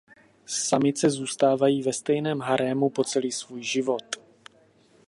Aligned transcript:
Samice 0.47 1.09
zůstávají 1.09 1.83
ve 1.83 1.93
stejném 1.93 2.39
harému 2.39 2.89
po 2.89 3.03
celý 3.03 3.31
svůj 3.31 3.63
život. 3.63 4.03